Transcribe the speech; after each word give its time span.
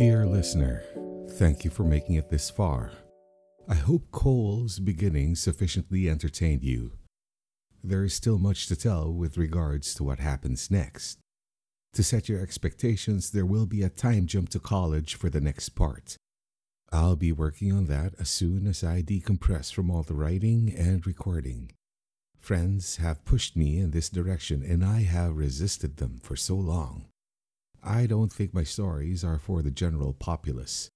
Dear 0.00 0.24
listener, 0.24 0.82
thank 1.32 1.62
you 1.62 1.70
for 1.70 1.84
making 1.84 2.14
it 2.14 2.30
this 2.30 2.48
far. 2.48 2.90
I 3.68 3.74
hope 3.74 4.10
Cole's 4.10 4.78
beginning 4.78 5.36
sufficiently 5.36 6.08
entertained 6.08 6.64
you. 6.64 6.92
There 7.84 8.02
is 8.02 8.14
still 8.14 8.38
much 8.38 8.66
to 8.68 8.76
tell 8.76 9.12
with 9.12 9.36
regards 9.36 9.94
to 9.96 10.02
what 10.02 10.18
happens 10.18 10.70
next. 10.70 11.18
To 11.92 12.02
set 12.02 12.30
your 12.30 12.40
expectations, 12.40 13.32
there 13.32 13.44
will 13.44 13.66
be 13.66 13.82
a 13.82 13.90
time 13.90 14.24
jump 14.24 14.48
to 14.48 14.58
college 14.58 15.16
for 15.16 15.28
the 15.28 15.38
next 15.38 15.68
part. 15.76 16.16
I'll 16.90 17.14
be 17.14 17.30
working 17.30 17.70
on 17.70 17.84
that 17.88 18.14
as 18.18 18.30
soon 18.30 18.66
as 18.66 18.82
I 18.82 19.02
decompress 19.02 19.70
from 19.70 19.90
all 19.90 20.02
the 20.02 20.14
writing 20.14 20.74
and 20.74 21.06
recording. 21.06 21.72
Friends 22.38 22.96
have 22.96 23.26
pushed 23.26 23.54
me 23.54 23.78
in 23.78 23.90
this 23.90 24.08
direction 24.08 24.62
and 24.62 24.82
I 24.82 25.02
have 25.02 25.36
resisted 25.36 25.98
them 25.98 26.20
for 26.22 26.36
so 26.36 26.56
long. 26.56 27.09
I 27.82 28.06
don't 28.06 28.32
think 28.32 28.52
my 28.52 28.64
stories 28.64 29.24
are 29.24 29.38
for 29.38 29.62
the 29.62 29.70
general 29.70 30.12
populace, 30.12 30.90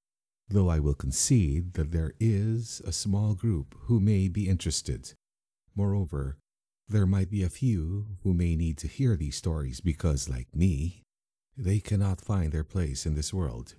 though 0.49 0.69
I 0.69 0.79
will 0.81 0.95
concede 0.95 1.75
that 1.75 1.93
there 1.93 2.13
is 2.21 2.83
a 2.85 2.93
small 2.93 3.35
group 3.35 3.75
who 3.85 4.01
may 4.01 4.29
be 4.29 4.49
interested. 4.49 5.13
Moreover, 5.75 6.37
there 6.89 7.07
might 7.07 7.31
be 7.31 7.43
a 7.43 7.49
few 7.49 8.19
who 8.23 8.35
may 8.35 8.55
need 8.55 8.77
to 8.79 8.89
hear 8.89 9.17
these 9.17 9.37
stories 9.37 9.81
because, 9.81 10.29
like 10.29 10.55
me, 10.55 11.03
they 11.57 11.81
cannot 11.81 12.21
find 12.21 12.53
their 12.53 12.65
place 12.65 13.07
in 13.07 13.15
this 13.15 13.33
world. 13.33 13.77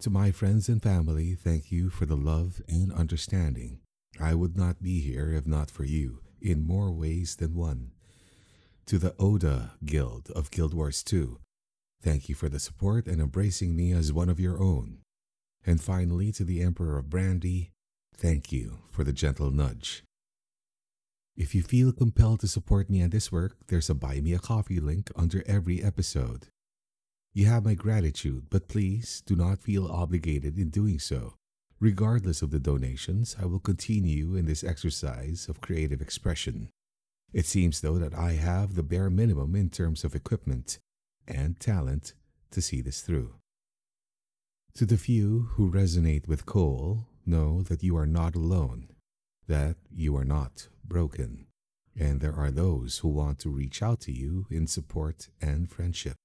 To 0.00 0.10
my 0.10 0.30
friends 0.30 0.68
and 0.68 0.82
family, 0.82 1.34
thank 1.34 1.72
you 1.72 1.88
for 1.88 2.04
the 2.04 2.16
love 2.16 2.60
and 2.68 2.92
understanding. 2.92 3.80
I 4.20 4.34
would 4.34 4.56
not 4.56 4.82
be 4.82 5.00
here 5.00 5.32
if 5.32 5.46
not 5.46 5.70
for 5.70 5.84
you, 5.84 6.20
in 6.42 6.66
more 6.66 6.92
ways 6.92 7.36
than 7.36 7.54
one. 7.54 7.92
To 8.86 8.98
the 8.98 9.14
Oda 9.18 9.72
Guild 9.84 10.30
of 10.36 10.50
Guild 10.50 10.74
Wars 10.74 11.02
2, 11.02 11.38
thank 12.02 12.28
you 12.28 12.34
for 12.34 12.48
the 12.48 12.58
support 12.58 13.06
and 13.06 13.20
embracing 13.20 13.74
me 13.74 13.92
as 13.92 14.12
one 14.12 14.28
of 14.28 14.40
your 14.40 14.60
own. 14.60 14.98
And 15.64 15.80
finally, 15.80 16.30
to 16.32 16.44
the 16.44 16.62
Emperor 16.62 16.98
of 16.98 17.10
Brandy, 17.10 17.72
thank 18.16 18.52
you 18.52 18.78
for 18.90 19.04
the 19.04 19.12
gentle 19.12 19.50
nudge. 19.50 20.04
If 21.36 21.54
you 21.54 21.62
feel 21.62 21.92
compelled 21.92 22.40
to 22.40 22.48
support 22.48 22.88
me 22.88 23.02
on 23.02 23.10
this 23.10 23.30
work, 23.30 23.56
there's 23.66 23.90
a 23.90 23.94
Buy 23.94 24.20
Me 24.20 24.32
a 24.32 24.38
Coffee 24.38 24.80
link 24.80 25.10
under 25.16 25.42
every 25.46 25.82
episode. 25.82 26.46
You 27.34 27.46
have 27.46 27.64
my 27.64 27.74
gratitude, 27.74 28.46
but 28.48 28.68
please 28.68 29.22
do 29.26 29.36
not 29.36 29.58
feel 29.58 29.86
obligated 29.86 30.56
in 30.56 30.70
doing 30.70 30.98
so. 30.98 31.34
Regardless 31.78 32.40
of 32.40 32.50
the 32.50 32.58
donations, 32.58 33.36
I 33.38 33.44
will 33.44 33.58
continue 33.58 34.34
in 34.34 34.46
this 34.46 34.64
exercise 34.64 35.46
of 35.46 35.60
creative 35.60 36.00
expression. 36.00 36.70
It 37.34 37.44
seems, 37.44 37.82
though, 37.82 37.98
that 37.98 38.14
I 38.14 38.32
have 38.32 38.74
the 38.74 38.82
bare 38.82 39.10
minimum 39.10 39.54
in 39.54 39.68
terms 39.68 40.04
of 40.04 40.14
equipment 40.14 40.78
and 41.26 41.58
talent 41.58 42.14
to 42.50 42.60
see 42.60 42.80
this 42.80 43.00
through. 43.00 43.34
To 44.74 44.86
the 44.86 44.98
few 44.98 45.48
who 45.52 45.70
resonate 45.70 46.28
with 46.28 46.46
Cole, 46.46 47.06
know 47.24 47.62
that 47.62 47.82
you 47.82 47.96
are 47.96 48.06
not 48.06 48.34
alone, 48.34 48.88
that 49.48 49.76
you 49.90 50.16
are 50.16 50.24
not 50.24 50.68
broken, 50.84 51.46
and 51.98 52.20
there 52.20 52.34
are 52.34 52.50
those 52.50 52.98
who 52.98 53.08
want 53.08 53.38
to 53.40 53.50
reach 53.50 53.82
out 53.82 54.00
to 54.00 54.12
you 54.12 54.46
in 54.50 54.66
support 54.66 55.28
and 55.40 55.70
friendship. 55.70 56.16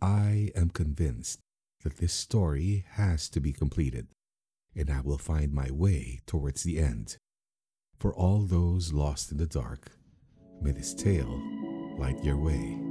I 0.00 0.50
am 0.54 0.70
convinced 0.70 1.40
that 1.82 1.96
this 1.98 2.12
story 2.12 2.84
has 2.92 3.28
to 3.30 3.40
be 3.40 3.52
completed, 3.52 4.06
and 4.74 4.90
I 4.90 5.00
will 5.00 5.18
find 5.18 5.52
my 5.52 5.70
way 5.70 6.20
towards 6.26 6.62
the 6.62 6.78
end. 6.78 7.16
For 7.98 8.14
all 8.14 8.42
those 8.42 8.92
lost 8.92 9.32
in 9.32 9.38
the 9.38 9.46
dark, 9.46 9.92
may 10.60 10.72
this 10.72 10.94
tale 10.94 11.40
light 11.98 12.22
your 12.22 12.36
way. 12.36 12.85